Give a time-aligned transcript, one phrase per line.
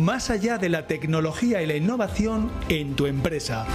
[0.00, 3.66] más allá de la tecnología y la innovación en tu empresa.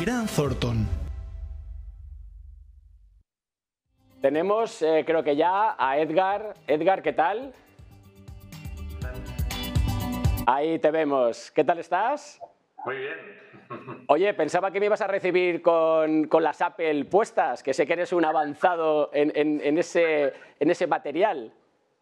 [0.00, 0.88] Gran Thornton.
[4.20, 6.54] Tenemos, eh, creo que ya, a Edgar.
[6.66, 7.52] Edgar, ¿qué tal?
[10.46, 11.50] Ahí te vemos.
[11.52, 12.40] ¿Qué tal estás?
[12.84, 13.42] Muy bien.
[14.08, 17.94] Oye, pensaba que me ibas a recibir con, con las Apple puestas, que sé que
[17.94, 21.52] eres un avanzado en, en- en ese, en ese material.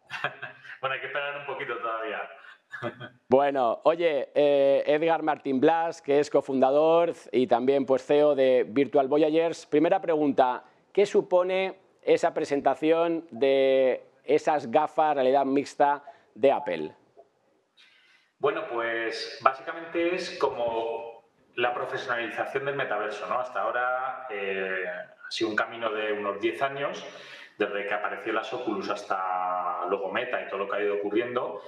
[0.81, 2.19] Bueno, hay que esperar un poquito todavía.
[3.27, 9.07] Bueno, oye, eh, Edgar Martín Blas, que es cofundador y también pues, CEO de Virtual
[9.07, 9.67] Voyagers.
[9.67, 16.03] Primera pregunta, ¿qué supone esa presentación de esas gafas realidad mixta
[16.33, 16.95] de Apple?
[18.39, 21.23] Bueno, pues básicamente es como
[21.55, 23.39] la profesionalización del metaverso, ¿no?
[23.39, 27.05] Hasta ahora eh, ha sido un camino de unos 10 años,
[27.57, 29.50] desde que apareció las Oculus hasta
[29.91, 31.61] luego Meta y todo lo que ha ido ocurriendo,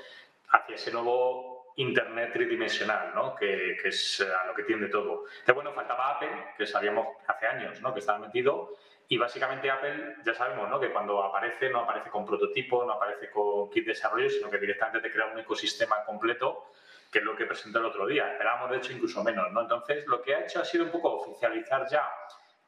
[0.50, 3.36] hacia ese nuevo Internet tridimensional, ¿no?
[3.36, 5.26] Que, que es eh, a lo que tiende todo.
[5.46, 7.94] De bueno, faltaba Apple, que sabíamos hace años, ¿no?
[7.94, 8.70] Que estaba metido,
[9.08, 10.80] y básicamente Apple, ya sabemos, ¿no?
[10.80, 14.58] Que cuando aparece, no aparece con prototipo, no aparece con kit de desarrollo, sino que
[14.58, 16.72] directamente te crea un ecosistema completo,
[17.12, 18.32] que es lo que presentó el otro día.
[18.32, 19.62] Esperábamos, de hecho, incluso menos, ¿no?
[19.62, 22.10] Entonces, lo que ha hecho ha sido un poco oficializar ya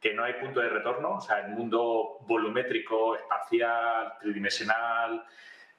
[0.00, 5.24] que no hay punto de retorno, o sea, el mundo volumétrico, espacial, tridimensional,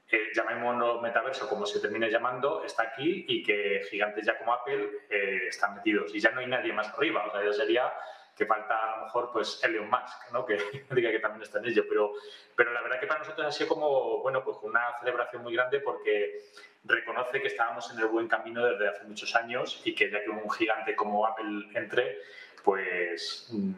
[0.10, 4.90] eh, llamémoslo metaverso como se termine llamando, está aquí y que gigantes ya como Apple
[5.10, 6.16] eh, están metidos.
[6.16, 7.94] Y ya no hay nadie más arriba, o sea, ya sería
[8.38, 10.46] que falta a lo mejor pues Elon Musk, ¿no?
[10.46, 10.58] que
[10.92, 12.14] diga que también está en ello, pero,
[12.56, 15.80] pero la verdad que para nosotros ha sido como, bueno, pues una celebración muy grande
[15.80, 16.44] porque
[16.84, 20.30] reconoce que estábamos en el buen camino desde hace muchos años y que ya que
[20.30, 22.20] un gigante como Apple entre,
[22.64, 23.74] pues mm,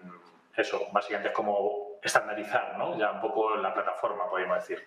[0.56, 2.98] eso, básicamente es como estandarizar, ¿no?
[2.98, 4.86] Ya un poco la plataforma, podríamos decir.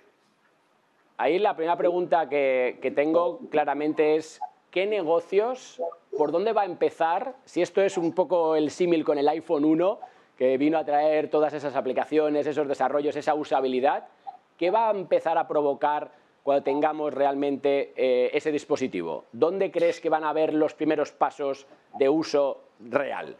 [1.16, 5.80] Ahí la primera pregunta que, tengo claramente es, ¿qué negocios,
[6.16, 7.34] por dónde va a empezar?
[7.44, 10.00] Si esto es un poco el símil con el iPhone 1,
[10.36, 14.08] que vino a traer todas esas aplicaciones, esos desarrollos, esa usabilidad,
[14.56, 16.10] ¿qué va a empezar a provocar
[16.42, 19.26] cuando tengamos realmente eh, ese dispositivo?
[19.32, 21.66] ¿Dónde crees que van a haber los primeros pasos
[21.98, 23.36] de uso real?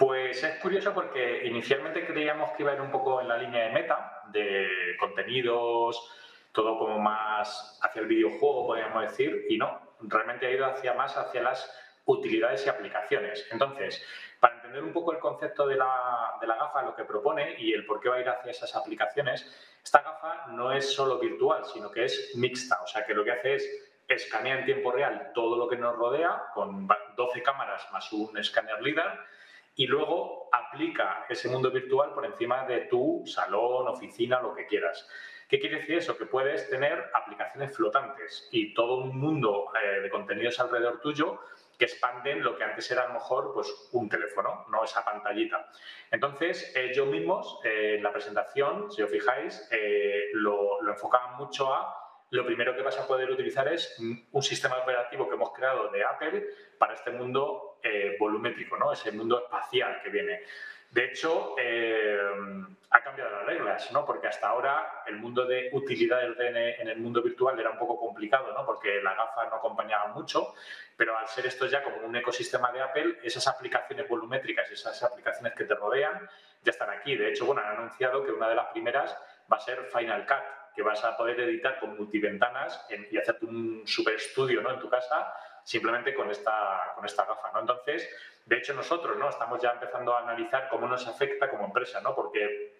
[0.00, 3.64] Pues es curioso porque inicialmente creíamos que iba a ir un poco en la línea
[3.64, 6.10] de meta, de contenidos,
[6.52, 11.18] todo como más hacia el videojuego, podríamos decir, y no, realmente ha ido hacia más
[11.18, 11.70] hacia las
[12.06, 13.46] utilidades y aplicaciones.
[13.52, 14.02] Entonces,
[14.40, 17.74] para entender un poco el concepto de la, de la gafa, lo que propone y
[17.74, 21.66] el por qué va a ir hacia esas aplicaciones, esta gafa no es solo virtual,
[21.66, 25.30] sino que es mixta, o sea que lo que hace es escanea en tiempo real
[25.34, 29.26] todo lo que nos rodea con 12 cámaras más un escáner LIDAR
[29.80, 35.08] y luego aplica ese mundo virtual por encima de tu salón, oficina, lo que quieras.
[35.48, 36.18] ¿Qué quiere decir eso?
[36.18, 41.40] Que puedes tener aplicaciones flotantes y todo un mundo eh, de contenidos alrededor tuyo
[41.78, 45.70] que expanden lo que antes era a lo mejor pues, un teléfono, no esa pantallita.
[46.10, 51.72] Entonces, ellos mismos, eh, en la presentación, si os fijáis, eh, lo, lo enfocaban mucho
[51.72, 51.96] a
[52.30, 56.04] lo primero que vas a poder utilizar es un sistema operativo que hemos creado de
[56.04, 56.46] Apple
[56.78, 58.92] para este mundo eh, volumétrico, ¿no?
[58.92, 60.42] ese mundo espacial que viene.
[60.90, 62.18] De hecho, eh,
[62.90, 64.04] ha cambiado las reglas, ¿no?
[64.04, 66.36] porque hasta ahora el mundo de utilidades
[66.80, 68.66] en el mundo virtual era un poco complicado, ¿no?
[68.66, 70.54] porque la gafa no acompañaba mucho,
[70.96, 75.54] pero al ser esto ya como un ecosistema de Apple, esas aplicaciones volumétricas, esas aplicaciones
[75.54, 76.28] que te rodean,
[76.62, 77.16] ya están aquí.
[77.16, 79.16] De hecho, bueno, han anunciado que una de las primeras
[79.50, 83.46] va a ser Final Cut, que vas a poder editar con multiventanas en, y hacerte
[83.46, 84.72] un super estudio ¿no?
[84.72, 85.32] en tu casa
[85.70, 87.52] simplemente con esta, con esta gafa.
[87.52, 87.60] ¿no?
[87.60, 88.10] Entonces,
[88.44, 89.28] de hecho, nosotros ¿no?
[89.28, 92.12] estamos ya empezando a analizar cómo nos afecta como empresa, ¿no?
[92.12, 92.74] porque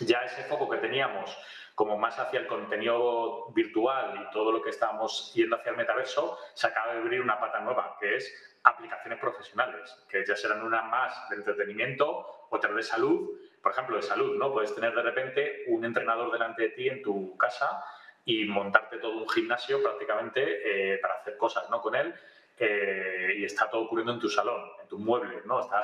[0.00, 1.34] ya ese foco que teníamos
[1.74, 6.38] como más hacia el contenido virtual y todo lo que estábamos yendo hacia el metaverso,
[6.52, 10.82] se acaba de abrir una pata nueva, que es aplicaciones profesionales, que ya serán una
[10.82, 14.52] más de entretenimiento, otra de salud, por ejemplo, de salud, ¿no?
[14.52, 17.82] Puedes tener de repente un entrenador delante de ti en tu casa
[18.24, 21.80] y montarte todo un gimnasio prácticamente eh, para hacer cosas, ¿no?
[21.80, 22.14] Con él
[22.58, 25.60] eh, y está todo ocurriendo en tu salón, en tus muebles, ¿no?
[25.60, 25.82] Está,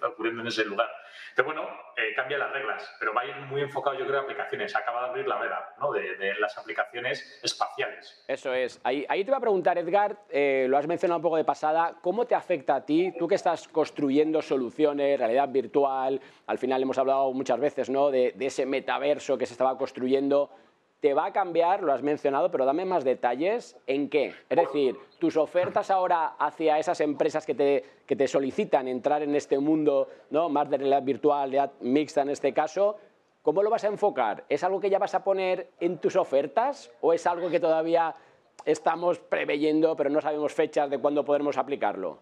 [0.08, 0.88] ocurriendo en ese lugar.
[1.30, 4.22] Entonces, bueno, eh, cambia las reglas, pero va a ir muy enfocado, yo creo, a
[4.22, 4.74] aplicaciones.
[4.74, 5.92] Acaba de abrir la veda, ¿no?
[5.92, 8.24] De, de las aplicaciones espaciales.
[8.26, 8.80] Eso es.
[8.84, 11.96] Ahí, ahí te voy a preguntar, Edgar, eh, lo has mencionado un poco de pasada,
[12.00, 16.98] ¿cómo te afecta a ti, tú que estás construyendo soluciones, realidad virtual, al final hemos
[16.98, 18.10] hablado muchas veces, ¿no?
[18.10, 20.50] De, de ese metaverso que se estaba construyendo.
[21.00, 21.82] ¿Te va a cambiar?
[21.84, 23.76] Lo has mencionado, pero dame más detalles.
[23.86, 24.34] ¿En qué?
[24.48, 29.36] Es decir, tus ofertas ahora hacia esas empresas que te, que te solicitan entrar en
[29.36, 30.48] este mundo ¿no?
[30.48, 32.98] más de realidad virtual, realidad mixta en este caso,
[33.42, 34.44] ¿cómo lo vas a enfocar?
[34.48, 38.16] ¿Es algo que ya vas a poner en tus ofertas o es algo que todavía
[38.64, 42.18] estamos preveyendo, pero no sabemos fechas de cuándo podremos aplicarlo?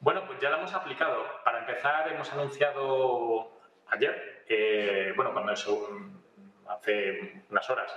[0.00, 1.22] Bueno, pues ya lo hemos aplicado.
[1.44, 3.52] Para empezar, hemos anunciado
[3.86, 5.88] ayer, bueno, cuando eso,
[6.74, 7.94] hace unas horas,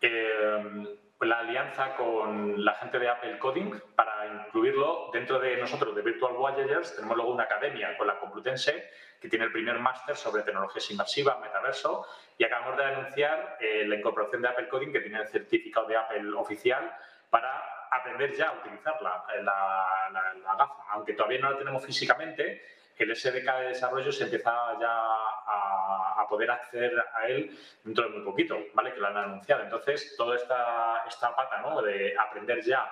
[0.00, 0.86] eh,
[1.20, 6.34] la alianza con la gente de Apple Coding para incluirlo dentro de nosotros, de Virtual
[6.34, 6.96] Voyagers.
[6.96, 8.90] Tenemos luego una academia con la Complutense
[9.20, 12.04] que tiene el primer máster sobre tecnologías inmersivas, metaverso,
[12.36, 15.96] y acabamos de anunciar eh, la incorporación de Apple Coding, que tiene el certificado de
[15.96, 16.92] Apple oficial,
[17.30, 20.82] para aprender ya a utilizar la, la gafa.
[20.90, 22.62] Aunque todavía no la tenemos físicamente,
[23.02, 25.81] el SDK de desarrollo se empieza ya a,
[26.28, 28.92] poder acceder a él dentro de muy poquito, ¿vale?
[28.92, 29.62] Que lo han anunciado.
[29.62, 31.82] Entonces, toda esta, esta pata, ¿no?
[31.82, 32.90] De aprender ya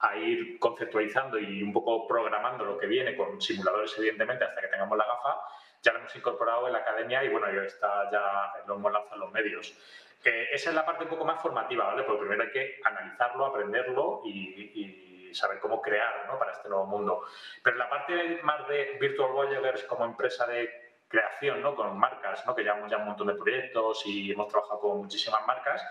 [0.00, 4.68] a ir conceptualizando y un poco programando lo que viene con simuladores, evidentemente, hasta que
[4.68, 5.40] tengamos la gafa,
[5.82, 9.14] ya lo hemos incorporado en la academia y bueno, ya está, ya lo hemos lanzado
[9.14, 9.78] en los medios.
[10.24, 12.02] Eh, esa es la parte un poco más formativa, ¿vale?
[12.02, 16.38] Porque primero hay que analizarlo, aprenderlo y saber cómo crear ¿no?
[16.38, 17.24] para este nuevo mundo.
[17.62, 21.74] Pero la parte más de Virtual Voyagers como empresa de creación, ¿no?
[21.74, 22.54] con marcas, ¿no?
[22.54, 25.84] que llevamos ya un montón de proyectos y hemos trabajado con muchísimas marcas,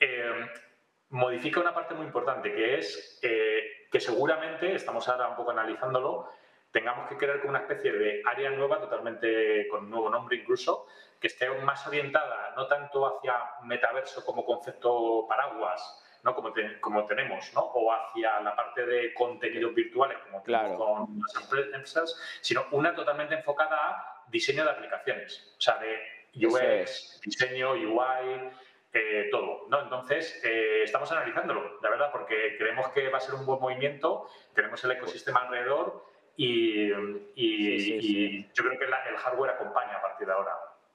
[0.00, 0.46] eh,
[1.10, 6.30] modifica una parte muy importante, que es eh, que seguramente, estamos ahora un poco analizándolo,
[6.72, 10.86] tengamos que crear como una especie de área nueva, totalmente con nuevo nombre incluso,
[11.20, 16.34] que esté más orientada no tanto hacia metaverso como concepto paraguas, ¿no?
[16.34, 17.60] como, como tenemos, ¿no?
[17.60, 20.76] o hacia la parte de contenidos virtuales, como claro.
[20.76, 27.20] con las empresas, sino una totalmente enfocada a diseño de aplicaciones, o sea, de UX,
[27.24, 28.50] diseño, UI,
[28.92, 29.66] eh, todo.
[29.68, 29.82] ¿no?
[29.82, 34.28] Entonces, eh, estamos analizándolo, la verdad, porque creemos que va a ser un buen movimiento,
[34.54, 36.04] tenemos el ecosistema alrededor
[36.36, 36.90] y,
[37.34, 40.52] y, yo creo que el hardware acompaña a partir de ahora.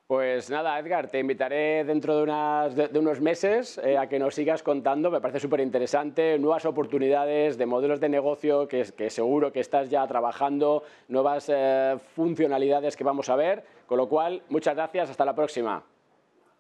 [0.10, 5.12] Pues nada, Edgar, te invitaré dentro de, unos meses eh, a que nos sigas contando,
[5.12, 10.08] me parece súper interesante, nuevas oportunidades de modelos de negocio que, seguro que estás ya
[10.08, 15.36] trabajando, nuevas eh, funcionalidades que vamos a ver, con lo cual, muchas gracias, hasta la
[15.36, 15.84] próxima.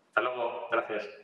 [0.10, 1.19] Hasta luego, gracias.